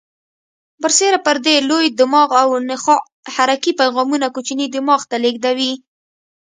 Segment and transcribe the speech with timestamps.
[0.81, 3.01] برسیره پر دې لوی دماغ او نخاع
[3.35, 5.73] حرکي پیغامونه کوچني دماغ ته لېږدوي.